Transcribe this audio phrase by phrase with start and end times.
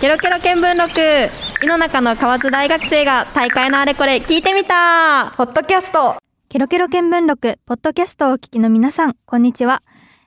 [0.00, 6.16] ケロケロ見聞録井の中の河津大学生が大会のあれこれ聞いてみたポッドキャスト
[6.50, 9.82] ケロケロ見聞録、ポッドキャストをお聞きの皆さん、こんにちは。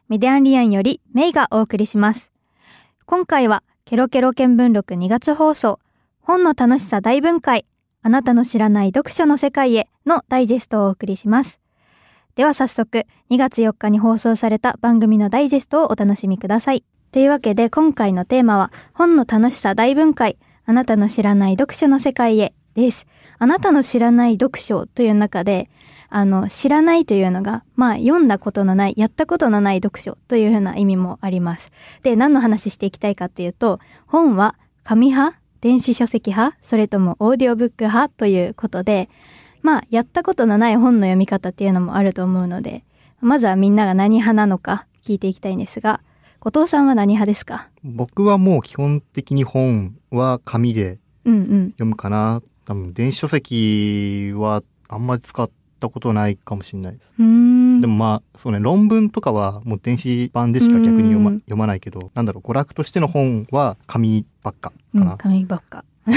[0.08, 2.32] メディアンリアンよりメイがお送りします。
[3.06, 5.80] 今回は、ケロケロ見聞録2月放送、
[6.20, 7.66] 本の楽しさ大分解、
[8.02, 11.60] あなたの知らない読書の世界へのダイジェストをお送りします。
[12.36, 16.84] では早速、2月4日に放送された番組のダイジェストをお楽しみください。
[17.12, 23.08] というわけで、今回のテーマは、本の楽しさ大分解、あなたの知らない読書の世界へです。
[23.40, 25.72] あなたの知らない読書という中で、
[26.10, 31.72] あの、知らないというのが、まあ、読んだことのない、やったことのない読書というふうな意味もあります。
[32.04, 39.10] で、何の話していきたいかっていうと、本は紙派電子書籍派それともオーディオブック派ということで、
[39.62, 42.84] まあ、やったことのない本の読み方っていうのもあると思うので、
[43.20, 46.02] まずはみんなが何派なのか聞いていきたいんですが、
[46.40, 47.70] 後藤さんは何派ですか？
[47.84, 51.66] 僕はもう基本的に本は紙でうんうん。
[51.72, 52.42] 読むかな。
[52.66, 57.14] 多分電子書籍はあんまり使ったことないかもしれないです。
[57.18, 65.18] でもまあ、そうね、論文とかはもう電子版でしか逆に読まうん読まないけど、なんだろう、娯楽としての本は紙ばっかかうん、な。
[65.18, 65.84] 紙ばっか。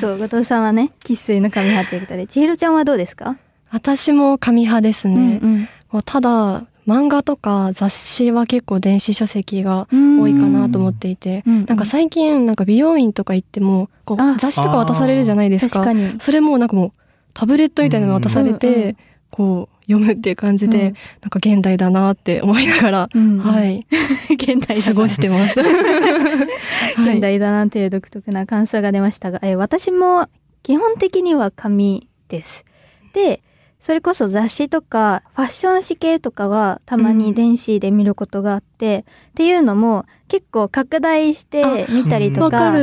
[0.00, 3.36] そう、後藤さんはね、生粋の紙派ということで、千尋ちゃんはどうですか？
[3.70, 5.38] 私も紙派ですね。
[5.42, 10.20] うんこうただ漫画とか雑誌は結構電子書籍がうん。
[10.20, 14.32] 多いかなと思っていて、うんなんか最近なんか美容院とか行ってもこあ。
[14.32, 15.84] う雑誌とか渡されるじゃないですか。
[16.18, 16.92] それもなんかもう
[17.34, 18.96] タブレットみたいなの渡されて、うんうん
[19.30, 20.84] こう読むっていう感じで、うん。
[21.20, 23.86] なんか現代だなって思いながら、うんはい。
[24.32, 25.60] 現代過ごしてます。
[25.60, 27.12] はい。
[27.12, 30.26] 現代だなという独特な感想が出ましたが、えー私も
[30.62, 32.64] 基本的には紙です。
[33.12, 33.42] で、
[33.78, 42.74] それこそ雑誌とかファッション誌系とかはたまに電子で見ることがあって、っていうのも結構拡大して見たりとわか。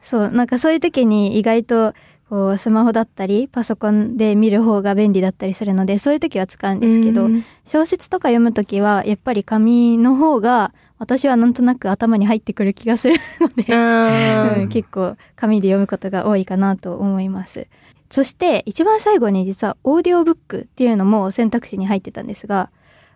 [0.00, 1.94] そう、なんかそういう時に意外と
[2.28, 7.44] こうスマホだったりパソコンで見る方が便利だったりするので、そういう時は使うんですけど、うん。
[7.64, 14.68] 小説とか読むときはやっぱり紙の方が私はなんとなく頭に入ってくる気がするので、うん。
[14.70, 17.66] 結構紙で読むことが多いかなと思います。
[18.10, 22.70] そして一番最後に実はオーディオブックっていうのも選択肢に入ってたんですが、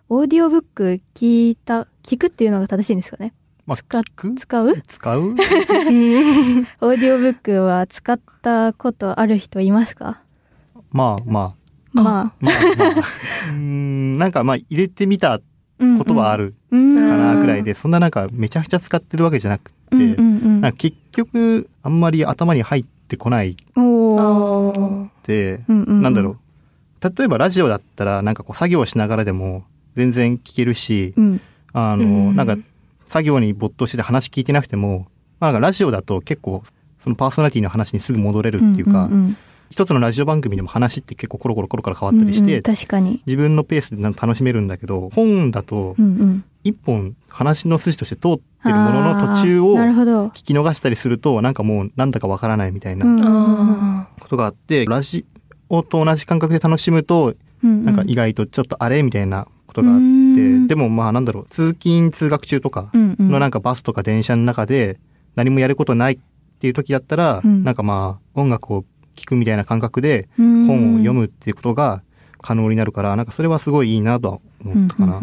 [0.08, 3.32] オーディオブック聞いた、聞くっていうのが正しいんですかね？
[3.66, 4.02] まあ、使
[4.36, 4.82] 使う？
[4.88, 5.20] 使う？
[5.22, 10.22] う んオーディオブックは使ったことある人いますか？
[10.90, 11.54] まあまあ、
[11.92, 12.32] まあ、まあまあ。
[13.50, 15.40] うーん、なんかまあ入れてみた
[15.98, 20.04] ことはあるうんかなくらいで、そんななんかめちゃくちゃ使ってるわけじゃなくて、うんう
[20.58, 20.72] んうん。
[20.72, 23.50] 結局あんまり頭に入ってこない。
[23.50, 25.06] っおー。
[25.06, 26.02] あて、うんうん。
[26.02, 26.38] なんだろう。
[27.16, 31.40] 例えばラジオだったらなんかこう作業しながらでも全然聞けるし、うん。
[31.72, 32.56] あの、うんなんか
[33.06, 35.06] 作業に没頭してて話聞いてなくても、
[35.40, 36.62] まあなんかラジオだと結構
[37.00, 39.36] そのパーソナリティの話にすぐ戻れるっていうか、んんん。
[39.70, 43.22] 一つのラジオ番組でも話って結構コロコロコロから変わったりして、うんうん確かに。
[43.26, 50.32] 自分のペースで楽しめるんだけど、本だとうんうん一本話の筋として通ってるものの途中を聞。
[50.32, 55.24] き逃したりすると、なんかもうなんだかわからないみたいなことがあって、ラジ
[55.68, 60.66] オと同じ感覚で楽しむと、うんなんか意外とちょっとあれみたいなことがあって、うん。
[60.66, 64.98] でもまあなんだろう、通勤通学中とかのなんかバスとか電車の中で
[65.34, 66.18] 何もやることないっ
[66.58, 67.64] ていう時だったら、うん。
[67.64, 68.84] なんかまあ音楽を
[69.14, 70.66] 聴くみたいな感覚でうん。
[70.66, 72.02] 本を読むっていうことが
[72.40, 75.20] 可能になるから、なんかそれはすごいいいなとは思ったかな。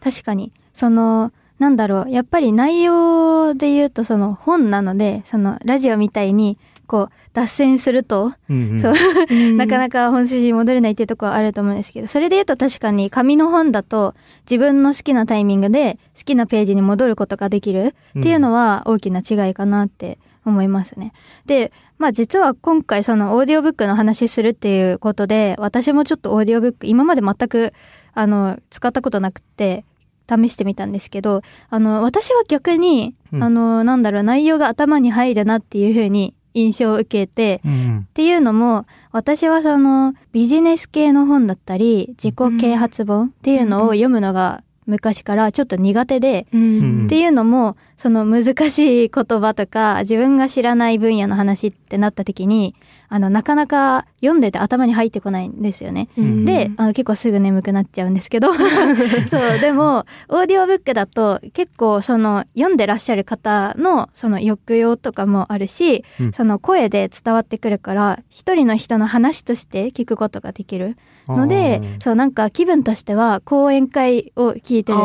[0.00, 0.52] 確かに。
[0.72, 8.80] その、なんだろう、やっぱり内容で言うとその本なので、そのラジオみたいに、こう、脱線すると、うんうん。
[8.80, 8.92] そう。
[8.92, 14.14] ーなかなか本筋に戻れないっていうところはあると思うんですけど、それで言うと確かに紙の本だと
[14.50, 21.12] 自分の好きなタイミングで好きなページに戻ることができるっていうのは大きな違いかなって思いますね。
[21.46, 27.72] で、まあ実は今回そのオーディオブックの話するっていうことで、私もちょっとオーディオブック今まで全く
[28.14, 29.84] あの使ったことなくて、
[30.30, 33.42] 試してみたんですけど、あの、私は逆に、うん。
[33.42, 47.06] あの、なんだろう、内容が頭に入るなっていう風に印象を受けて、うんっていうのも、私はそのビジネス系の本だったり、自己啓発本っていうのを読むのが昔からちょっと苦手で、うん。
[47.06, 52.74] っていうのも、その難しい言葉とか、自分が知らない分野の話ってなった時に、
[53.10, 56.08] あの、なかなか読んでて頭に入ってこないんですよね。
[56.16, 58.54] うんで、あの結構すぐ眠くなっちゃうんですけど、
[59.28, 70.96] そう、でも、オーディオブックだと結構その読んでらっしゃる方のその抑揚とかもあるし、うんその声で伝わってくるから、一人の人の話として聞くことができる
[71.28, 74.98] のでそうなんか気分としては講演会を聞いてる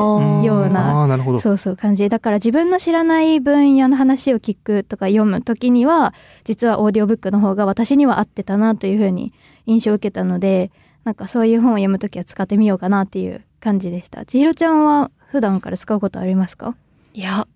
[0.46, 1.40] ようなな。
[1.40, 2.10] そうそう感じ。
[2.10, 9.34] だから自分の知知らない分野の話を聞くとか読む時には実はオーディオブックの方が私には合ってたなというふうに
[9.66, 10.72] 印象を受けたので
[11.04, 14.24] なんかそういう本を読む時は使ってみようかなっていう感じでした。
[14.24, 16.76] 千尋ちゃんは普段から使うことありますか？
[17.16, 17.48] いや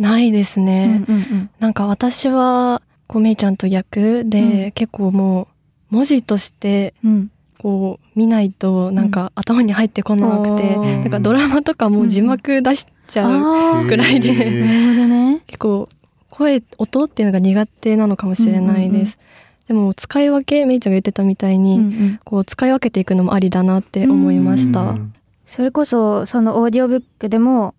[0.00, 1.50] ないですね、うんうんうん。
[1.60, 4.70] なんか私はこうめいちゃんと逆で、うん。
[4.72, 5.42] 結構も
[5.92, 7.30] う文字としてうん。
[7.58, 11.00] こう見ないとなんか頭に入ってこなくて、おー。
[11.02, 14.30] なんかドラマとかも字幕出しちゃう、あぐらいで。
[14.30, 15.40] へあなーるほどね。
[15.46, 15.88] 結構
[16.30, 19.18] 声音っていうのが苦手なのかもしれないです、
[19.68, 22.20] でも使い分けめいちゃんが言ってたみたいに、うんうん。
[22.24, 25.14] こう使い分けていくのもありだなって思いました、うん。
[25.44, 27.74] それこそそのオーディオブックでも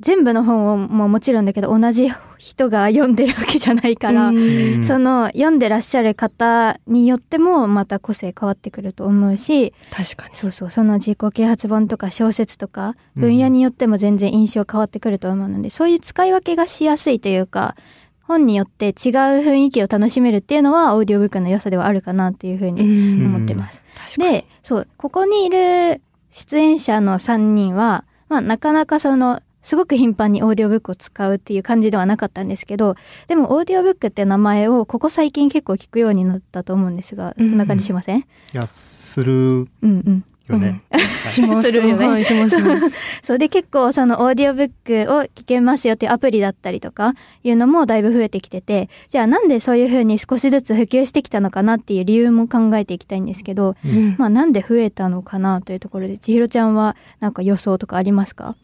[0.00, 4.82] 全部の本をももちろんだけど同じ人が読んでるわけじゃないから、うん。
[4.82, 10.34] その読んでらっしゃる方によってもまた個性変わってくると思うし確かに。
[10.34, 13.22] そうそうその自己啓発本とか小説とかうん。
[13.22, 17.76] 分野によっても全然印象変わってくると思うので、そういう使い分けがしやすいというか
[18.22, 22.84] 本によって違う雰囲気を楽しめるっていうのはオーディオブックの良さではあるかなっていうふうにう
[23.22, 23.82] ん思ってます。
[24.18, 26.00] で、そう、ここにいる
[26.30, 32.96] 出演者の3人は、まあなかなかその、すごく頻繁にオーディオブックを使うっていう感じではなかったんですけど、
[33.26, 40.24] でもオーディオブックって名前をここ最近結構聞くようになったと思うんですが、そんな感じしません、いや、するうん、うん。
[40.50, 40.82] よね。
[41.28, 42.08] しますするよね。
[42.08, 42.56] はい、します
[43.22, 47.14] そうで結構そのオーディオブックを聞けますよっていうアプリだったりとか
[47.44, 54.16] いうのもだいぶ増えてきてて、じゃあなんでそういう風に少しずつ普及してきたのかなっていう理由も考えていきたいんですけど、うん。
[54.18, 58.56] まあなんで増えたのかなというところで千尋ちゃんはなんか予想とかありますか？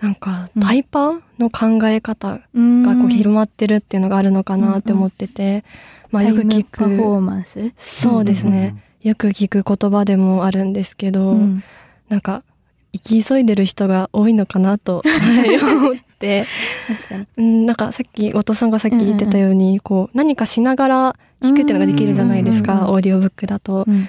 [0.00, 0.62] なんかうん。
[0.62, 5.64] タイパの考え方ががこう広まってるっていうのがあるのかなって思ってて、
[6.10, 11.62] まあよく聞パフォくーマンス、そうですね、よく聞く言葉でもあるんですけど、うん。
[12.08, 12.42] なんか
[12.92, 16.44] 生き急いでる人が多いのかなとはい 思って、
[16.86, 17.26] 確かに。
[17.36, 22.94] うん、なんかさっき後藤さんがさっき言ってたように、こう何かしながら聞くっていうのができるじゃないですか、うんうんうん。
[22.94, 24.08] オーディオブックだと、うん。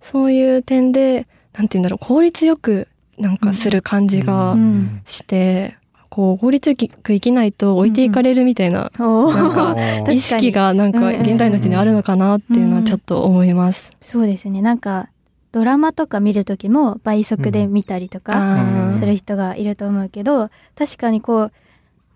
[0.00, 5.00] そういう点でなんて言うんだろう効率よくなんかする感じがうん。
[5.04, 5.76] して、
[6.08, 9.76] こう効率よく生きないと置いていかれるみたいななんか
[10.10, 13.90] 意識がなんか現代の人にあるのかなっていうのはちょっと思います。
[14.02, 14.62] そうですね。
[14.62, 15.08] なんか
[15.52, 21.52] ドラマとか見る時も倍速で見たりとかする人がいると思うけど確かにこう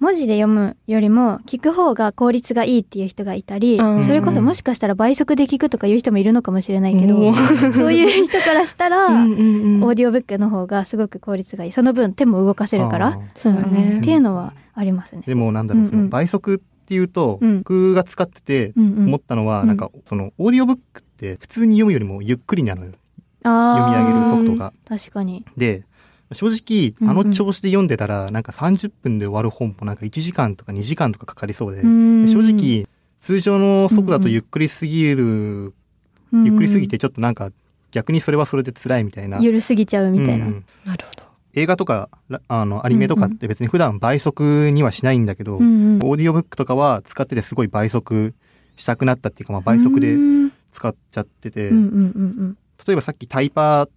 [0.00, 4.02] 文字で読むよりも聞く方が効率がいいっていう人がいたりうん。
[4.02, 7.34] それこそもしかしたら倍速で聞くとかいう人もいるのかもしれないけどお
[7.72, 11.72] そういう人からしたらオーディオブックの方がすごく効率がいい。
[11.72, 13.96] その分手も動かせるからそうだね。
[13.96, 15.22] んっていうのはありますね。
[15.26, 17.58] でもなんだろう、その倍速っていうと、うん。
[17.58, 19.68] 僕が使ってて思ったのは、うん。
[19.68, 22.92] なんかそのオーディオブックって普通に読むよりもゆっくりなのよ。
[23.42, 24.72] 読み上げる速度が。
[24.88, 25.44] 確かに。
[25.56, 25.84] で、
[26.32, 32.86] 正直、あの調子で読んでたら、なんか30分で終わる本もなんか1時間とか2時間とかかかりそうで、うん正直、
[33.20, 35.74] 通常の速度だとゆっくりすぎる、
[36.32, 37.50] ゆっくりすぎてちょっとなんか
[37.90, 39.38] 逆にそれはそれで辛いみたいな。
[39.40, 40.46] ゆるすぎちゃうみたいな。
[40.46, 40.64] うんうん。
[40.84, 41.24] なるほど。
[41.54, 46.00] 映画とか、らあの、アニメとかって別に普段倍速にはしないんだけど、うんうん。
[46.04, 48.34] オーディオブックとかは使っててすごい倍速
[48.76, 50.52] したくなったっていうか、まあ、倍速でうん。
[50.70, 51.86] 使っちゃってて、うんうんう
[52.44, 52.56] ん。
[52.86, 53.88] 例えばさっきタイパー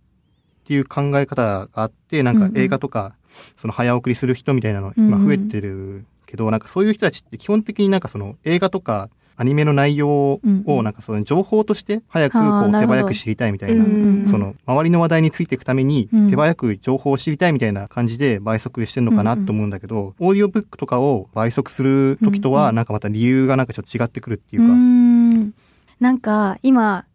[0.64, 3.16] っていう考え方があって、なんか映画とか、
[3.58, 10.78] その早送りする人みたいなの今増えてるけど、なんかそういう人たちって基本的になんかその映画とかアニメの内容うんうん。
[10.78, 16.30] をなんかその情報として早くこう手早く知りたいみたいな、うんその周りの話題についていくためにうん。
[16.30, 22.62] 手早く情報を知りたいみたいな感じで倍速してんのかなと思うんだけど、オーディオブックとかを倍速する時とうんうん。
[22.62, 25.54] はなんかまた理由がなんかちょっと違ってくるっていううか、ん。
[26.00, 27.06] なんか今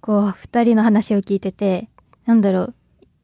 [0.00, 1.88] こう二人の話を聞いてて
[2.26, 2.74] なんだろう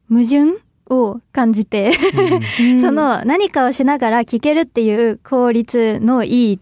[0.09, 1.91] 矛盾を感じて
[2.81, 6.59] その何かをしながら聞けるっていう効率のいい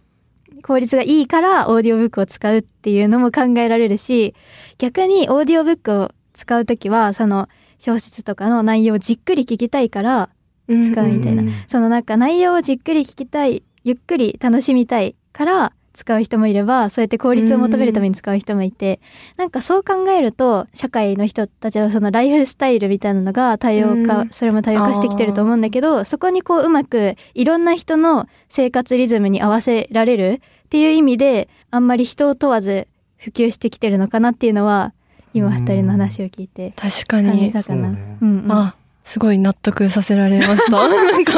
[0.62, 4.36] 効率がいいからオーディオブックを使うっていうのも考えられるし
[4.77, 7.48] 逆にオーディオブックを使うときはその
[7.80, 10.30] 小説とかの内容をじっくり聞きたいから
[10.68, 10.82] うん。
[10.82, 11.51] 使うみたいな、うん。
[11.68, 19.00] そのなんか内容をじっくり聞きたいゆっくり楽しみたいから使う人もいればそうやって効率を求めるために使う人もいて、
[19.36, 32.88] なんかそう考えると社会の人たちのそのライフスタイルみたいなのが多様化、うんそれも多様化してきてると思うんだけどそこにこううまくいろんな人の生活リズムに合わせられるっていう意味であんまり人を問わず
[33.18, 34.94] 普及してきてるのかなっていうのは
[35.34, 37.51] 今二人の話を聞いて確か感じに。
[37.51, 37.89] たかな。
[37.89, 38.75] そうねうんうんあ、
[39.08, 40.72] すごい納得させられました。
[40.89, 41.34] なんか、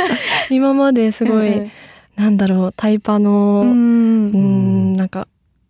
[0.50, 1.70] 今まですごい、
[2.20, 5.26] なんだろう、タイパの、ううん、んなんか、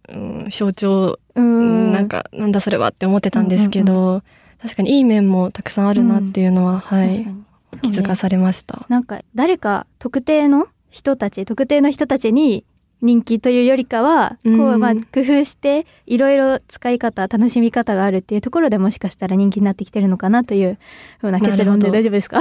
[0.08, 1.92] うん、象徴、うん。
[1.92, 4.24] なんか、なんだそれはって思ってたんですけど、
[4.60, 7.92] 確かにいい面もたくさんあるなっていうのは、はい、確かに。
[7.94, 8.84] 気づかされました。
[8.88, 12.64] なんか誰か特定の人たち、特定の人たちに
[13.02, 20.76] 人気というよりかは、こう、うんまあ、工夫して、いろいろ使い方、楽しみ方があるっていうところでもしかしたら人気になってきてるのかなというよ
[21.22, 22.38] うな結論で大丈夫ですか？
[22.38, 22.40] あ、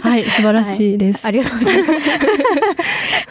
[0.00, 1.24] はい、素晴らしいです。
[1.26, 2.10] ありがとうございます。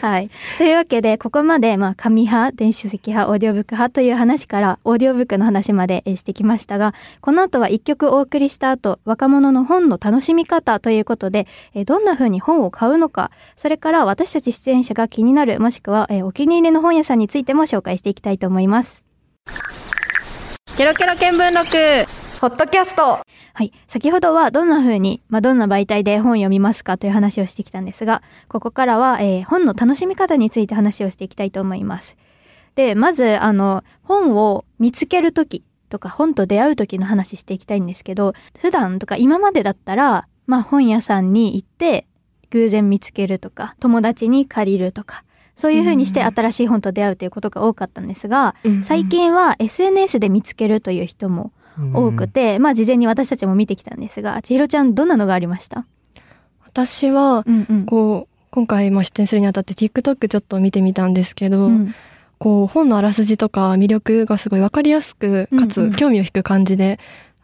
[0.00, 0.30] はい。
[0.58, 19.04] というわけで、ここまで、まあ、紙派、電子書籍派、オーディオブック派という話から、オーディオブックの話までえーしてきましたが、この後は一曲お送りした後、若者の本の楽しみ方ということで、えーどんな風に本を買うのか、それから私たち出演者が気になる、もしくは、えーお気に入りの本屋さんについても紹介していきたいと思います。
[20.76, 23.24] ケロケロ見聞録ポッドキャストは
[23.62, 23.72] い。
[23.86, 32.16] 先ほどはどんな風に、まあ、どんな媒体で本を読みますかという話をしてきたんですが、ここからは、えー本の楽しみ方について話をしていきたいと思います。
[32.74, 42.06] で、まず、あの、本を見つけるときとか、本と出会うときの話していきたいんですけど、普段とか今までだったら、まあ、本屋さんに行って、
[42.50, 45.22] 偶然見つけるとか、友達に借りるとか、
[45.62, 48.82] そういう風にして新しい本と出会うということが多かったんですが、うん。
[48.82, 51.52] 最近は SNS で見つけるという人も
[51.94, 55.86] 多くて、まあ事前に私たちも見てきたんですが、千尋ちゃんどんなのがありました？
[56.66, 57.44] 私は。
[57.86, 61.94] こう、今回も出演するにあたって TikTok ちょっと見てみたんですけど、うん。
[62.38, 66.98] こう、本のあらすじとか魅力がすごいわかりやすく、かつ興味を引く感じで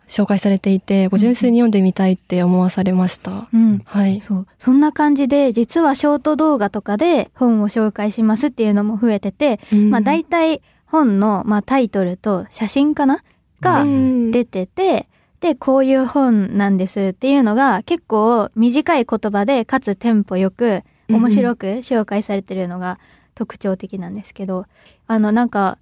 [0.09, 3.49] 紹介されていて、こう純粋に読んでみたいって思わされました。
[3.53, 3.79] うん。
[3.85, 4.21] はい。
[4.21, 4.47] そう。
[4.59, 9.61] そんな感じで、実はショート動画とかで本を紹介しますっていうのも増えてて、
[9.91, 13.23] まあ大体本の、まあ、タイトルと写真かな？
[13.61, 15.09] がうん出てて、
[15.41, 22.99] で、こういう本なんですっていうのが結構短い言葉で、かつテンポよく、面白く紹介されてるのが
[23.35, 24.67] 特徴的なんですけど、
[25.07, 25.79] あの、なんか、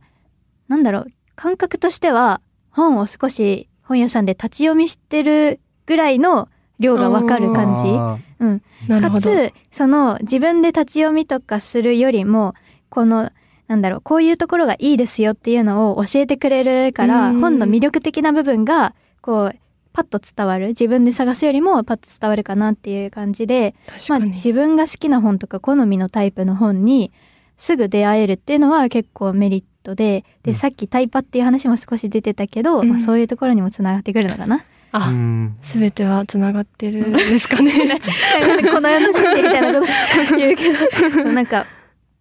[0.69, 1.07] なんだろう、
[1.37, 2.41] 感覚としては、
[2.71, 7.89] 本を少し本屋さんで立ち読みしてるぐらいの量がわかる感じ。
[7.97, 8.63] あうん。
[9.01, 12.55] かつ、その自分で立ち読みとかするよりも、
[12.89, 13.31] この、
[13.69, 19.57] なんだろう、こういうところがいいですよっていうのを教えてくれるから、うん本の魅力的な部分が、こう、
[19.93, 20.69] パッと伝わる。
[20.69, 23.75] 自分で探すよりもパッと伝わるかなっていう感じで、
[24.09, 24.19] まあ。
[24.21, 27.13] 自分が好きな本とか好みのタイプの本に
[27.57, 34.57] すぐ出会えるっていうのは結構メリットで、で、うんさっきタイパっていう話も少し出てたけど、うんまあそういうところにもつながってくるのかな？
[34.57, 34.61] う
[34.93, 37.73] あ、んすべてはつながってるんですかね。
[38.73, 40.79] この世の真理みたいなこと言うけど、
[41.23, 41.67] そうなんか、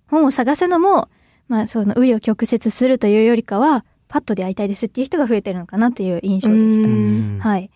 [0.07, 1.09] 本を探すのも、
[1.47, 6.89] まあ、その、紆余曲折するというよりかは、パッと出会いたいですっていう人が増えてるのかなという印象でした。
[6.89, 7.69] うんはい。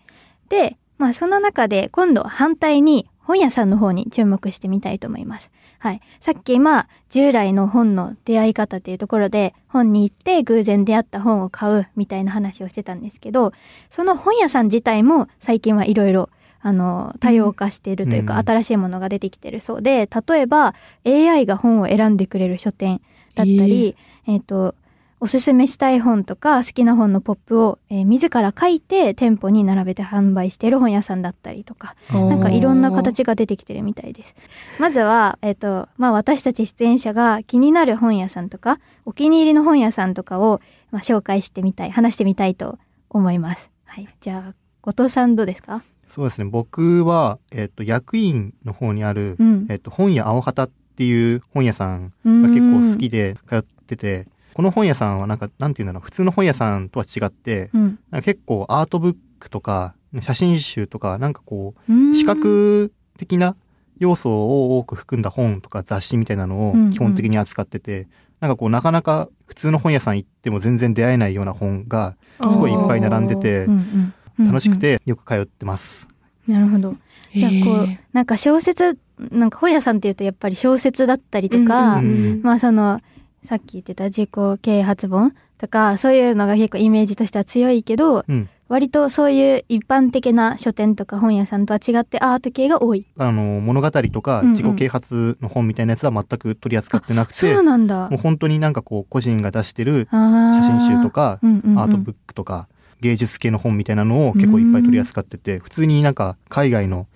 [0.48, 5.50] で、まあ、その中で、今度反対に、本屋さんの方に注目してみたいと思います。
[5.80, 6.02] はい。
[6.20, 13.54] さっき、まあ、従来の本の出会い方っていうところで、本に行って偶然出会った本を買うみたいな話をしてたんですけど、
[13.88, 16.28] その本屋さん自体も最近はいろいろ、
[16.60, 20.74] あの、多様化しているというか、うん新しいものが出てきてるそうで、例えば、
[21.06, 23.00] AI が本を選んでくれる書店
[23.34, 23.96] だったり、
[24.26, 24.74] えっ、と、
[25.22, 34.34] おすすめしたい本とか好きな本のポップを、えー自ら書いて店舗に並べて販売している本屋さんだったりとか、なんかいろんな形が出てきてるみたいです。
[34.78, 40.60] まずは、えっ、と、まあ私たち出演者が気になる本屋さんとか、お気に入りの本屋さんとかを、
[40.90, 42.78] まあ、紹介してみたい、話してみたいと
[43.10, 43.70] 思います。
[43.84, 44.08] はい。
[44.20, 45.82] じゃあ、後藤さんどうですか？
[46.06, 57.98] そうですね僕は、えっと役員の方にある、うんえっと本屋青旗っていう本屋さんが結構好きで通っててこの本屋さんはなんかなんていうんだろう普通の本屋さんとは違ってうん。
[58.10, 63.56] なんか結構アートブックとか写真集とかなんかこうんう視覚的な
[63.98, 68.08] 要素を多く含んだ本とか雑誌みたいなのをうんうん基本的に扱ってて、
[68.40, 76.08] なんかこうなかなか普通の本屋さん行っても全然出会えないような本がすごいいっぱい並んでてうんうんうん楽しくてよく通ってます。
[76.48, 76.96] なるほど。
[77.34, 78.98] じゃあこう、なんか小説、
[79.30, 83.00] なんか本屋さんっていうとやっぱり小説だったりとか、うんうんうんまあその、
[83.42, 84.30] さっき言ってた自己
[84.60, 88.48] 啓発本とか、そういうのが結構イメージとしては強いけど、うん。
[88.68, 93.04] 割とそういう一般的な書店とか本屋さんとは違ってアート系が多い。
[93.18, 94.52] あの物語とかうんうん。
[94.52, 98.08] 自己啓発の本みたいなやつは全く取り扱ってなくて、そうなんだ。
[98.08, 98.20] もう。
[98.20, 101.78] 本当になんかこう個人が出してる写写真集とかうんうんうん。
[101.80, 102.68] アートブックとか
[103.00, 107.08] 芸術系の本みたいなのを結構いっぱい取り扱ってて普通になんか海外の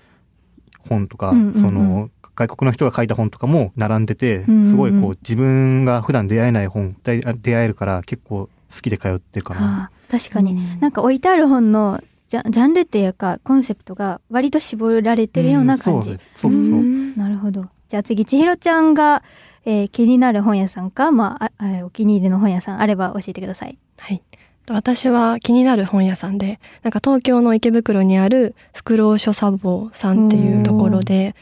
[0.89, 1.55] 本とかうんうんうん。
[1.55, 9.91] その外国の人が書いた本とかも並んでてすごいこう自分が普段出会えない本出出会えるから結構好きで通ってるかな。
[10.11, 16.11] 確かに、うんなんか置いてある本のジャジャンルっていうかコンセプトが割と絞られてるような感じ。
[16.11, 17.67] うんそうそうそううんなるほど。
[17.89, 19.23] じゃあ次、千尋ちゃんが、
[19.65, 23.79] えー気になる本屋さんか、まあ、ああお気に入りの本屋さんあれば教えてください。
[23.99, 24.23] はい。
[24.71, 31.35] 私は気になる本屋さんで、なんか東京の池袋にあるフクロウ書茶房さんっていうところで、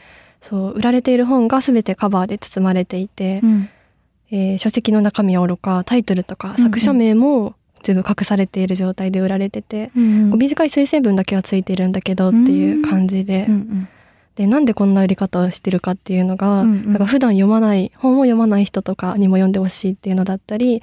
[0.43, 3.69] そう売られている本が全てカバーで包まれていて、うん。
[4.31, 13.87] えー書籍の中身はおろかタイトルとか作者名も全部隠されている状態で売られてて、うんこう短い推薦文だけはついてるんだけどっていう感じで、うんうん
[14.35, 16.81] でなんでこんな売り方をしてるかっていうのが、うんうん。
[16.87, 20.81] なんか普段読まない本を読まない人とかにも読んでほしいっていうのだったり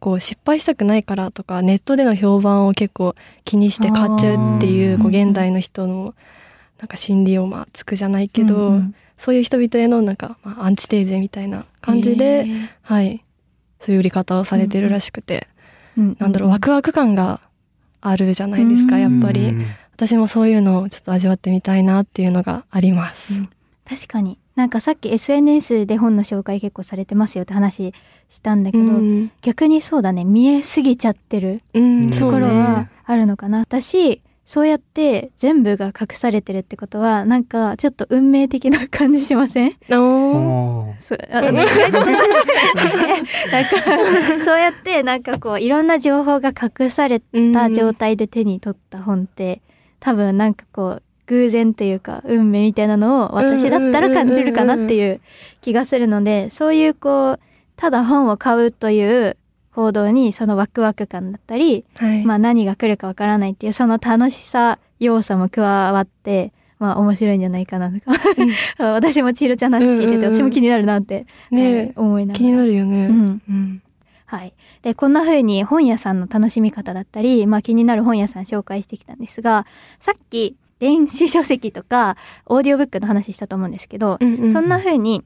[0.00, 3.14] こう失敗したくないからとかネットでの評判を結構
[3.46, 6.14] 気にして買っちゃうっていうこう現代の人の
[6.80, 8.94] なんか心理をまあつくじゃないけど、うんうん。
[9.16, 13.22] そういう人々へのなんか、まあ、アンチテーゼみたいな感じへで、ーはい、
[13.78, 15.46] そういう売り方をされてるらしくて、
[15.98, 17.40] うんなんだろうワクワク感が
[18.00, 19.66] あるじゃないですか、うんやっぱり、うん
[20.00, 23.42] 私もそういうのをちょっと味わってみたいなっていうのがあります。
[23.86, 24.38] 確かに。
[24.56, 27.92] なんかさっき SNS で本の紹介結構されてますよって話
[28.30, 30.24] したんだけど、うん、逆にそうだね。
[30.24, 32.90] 見えすぎちゃってるうん、ところはね。
[33.04, 34.22] あるのかな、私
[34.52, 39.76] そうやって全部が隠されてるってことはなんかちょっと運命的な感じしません？
[39.96, 41.66] おそうあのなん。
[41.68, 41.72] か
[44.44, 49.62] そうやってなんかこういろんな情報が隠された状態で手に取った本って
[50.00, 55.20] 多分なんかこう偶然というか運命みたいなのを私だったら感じるかなっていう
[55.60, 57.40] 気がするのでそういうこう
[57.76, 59.36] ただ本を買うという
[59.74, 62.24] 行動にそのワクワク感だったり、はい。
[62.24, 68.12] まあ何が来るかわからないっていうその楽しさ要素も加わってまあ面白いんじゃないかなとか
[68.92, 73.06] 私も千尋ちゃんの話聞いててうんうんうん私も気になるなって、ねはい思いながら気になるよね。
[73.06, 73.82] うんうん。
[74.26, 74.54] はい。
[74.82, 79.66] で、こんな風に本屋さんの楽しみ方だったり、まあ気になる本屋さん紹介してきたんですが、
[79.98, 85.24] さっき電子書籍とかオーディオブックの話したと思うんですけど、うんうんそんな風に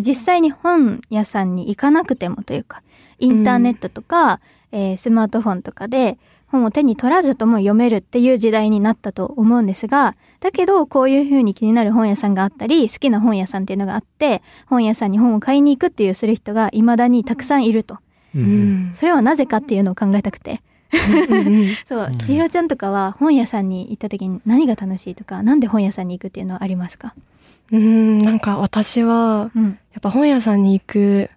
[0.00, 2.82] 実際に本屋さんに行かなくてもというか、
[3.18, 4.40] インターネットとか、
[4.72, 17.98] えースマートフォンとかで本を手に取らずとも読めるっていう時代になったと思うんですが、だけどこういう風に気になる本屋さんがあったり、好きな本屋さんっていうのがあって、本屋さんに本を買いに行くっていうする人が未だにたくさんいると。
[18.34, 18.94] ううんん。
[18.94, 20.60] それはなぜかっていうのを考えたくて。
[20.92, 27.14] うんうん そう、千尋ちゃんとかは本屋さんに行った時に何が楽しいとか、なんで本屋さんに行くっていうのはありますか？
[27.72, 29.64] うん、なんか私は、うん。
[29.64, 31.30] やっぱ本屋さんに行く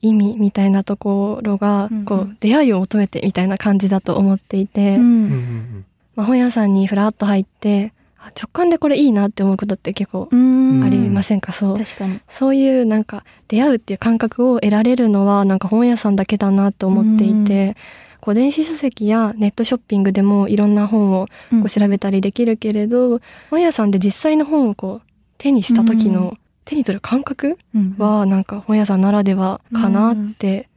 [0.00, 5.00] 意味みたいなところが、うんうんこう、出会いを求めてみたいな感じだと思っていて、う。
[5.00, 5.84] うんん
[6.16, 10.82] まあ、本屋さんにふらっと入って、あ直感でこれいいなって思うことって結構うん。
[10.84, 11.78] ありませんか、そう。
[11.78, 12.20] 確かに。
[12.28, 17.76] そういうなんか出会うっていう感覚を得られるのはなんか本屋さんだけだなと思っていて、
[18.20, 25.07] こう電子書籍やネットショッピングでもいろんな本をこう調べたりできるけれど、本屋さんで実際の本をこう
[25.38, 30.68] 手にした時の、う手に取る感覚うん、はなんか本屋さんならではかなって、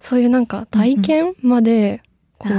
[0.00, 2.02] そういうなんか体験まで
[2.36, 2.52] こう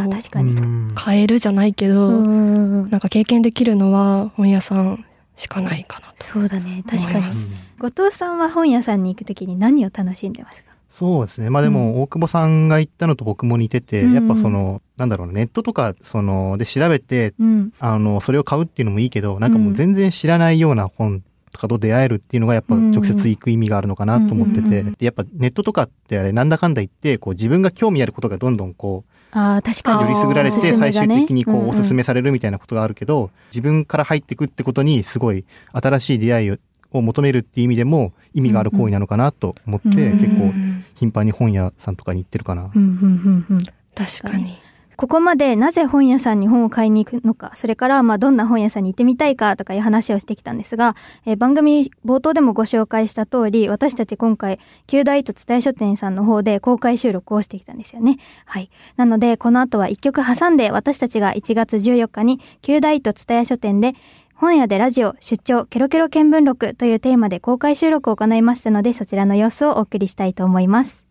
[0.99, 2.89] 変えるじゃないけど、うん。
[2.89, 5.05] なんか経験できるのは本屋さん
[5.37, 6.25] しかないかなと。
[6.25, 6.83] そうだね。
[6.89, 7.33] 確かに思い
[7.77, 7.89] ま。
[7.89, 10.69] 後藤さんは本屋さんに行く時に何を楽しんでますか？
[10.89, 11.49] そうですね。
[11.51, 17.71] まあでも、大久保さんが言ったのと僕も似てて、うんやっぱその、なんだろうな、ネットとか、その、で調べて、うん。
[17.79, 30.01] あの、それを買うっていうのもいいけど、なんかもう全然知らないような本とかと出会えるっていうのがやっぱ直接行く意味があるのかなと思ってて、で、やっぱネットとかってあれ、なんだかんだ言って、こう自分が興味あることがどんどんこああ、確う、かに。
[30.03, 36.57] よりすぐられて、最終的にこうおすすめされるみたいなことがあるけど、自分から入ってくってことに、すごい新しい出会いを
[36.91, 42.71] を求めるっていう意味でも意味がある行為なのかなと思って、結構うん頻繁に本屋さんとかに行ってるかな。
[42.75, 43.63] うん、うん、うん、うん。
[43.93, 44.57] 確かに。
[44.99, 50.93] ここまでなぜ本屋さんに本を買いに行くのか、それからまあどんな本屋さんに行ってみたいかとかいう話をしてきたんですが、
[51.25, 58.17] えー番組冒頭でもご紹介した通り、私たち今回、旧大都伝え書店さんの方で公開収録をしてきたんですよね。
[58.43, 58.69] はい。
[58.97, 63.93] なので、この後は一曲挟んで私たちが1月14日に旧大都伝え書店で
[64.35, 71.05] 本屋でラジオ出張ケロケロ見聞録というテーマで公開収録を行いましたので、そちらの様子をお送りしたいと思います。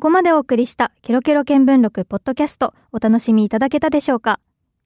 [0.00, 4.40] ここまでお送りしたケロケロ見聞録ポッドキャストお楽しみいただけたでしょうか？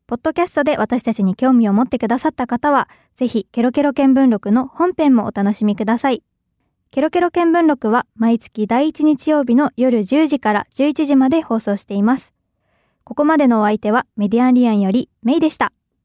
[0.08, 6.24] ポッドキャストで私たちに興味を持ってくださった方は、ぜひケロケロ見聞録の本編もお楽しみください。
[6.90, 12.34] ケロケロ見聞録は毎月第1日曜日の夜10時から11時まで放送しています。
[13.04, 15.72] ここまでのお相手はメディアンリアンよりメイでした。